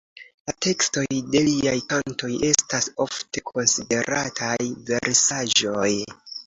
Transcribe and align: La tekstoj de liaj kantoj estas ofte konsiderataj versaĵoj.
La 0.49 0.53
tekstoj 0.65 1.03
de 1.35 1.41
liaj 1.49 1.75
kantoj 1.93 2.31
estas 2.49 2.91
ofte 3.07 3.47
konsiderataj 3.53 4.61
versaĵoj. 4.93 5.91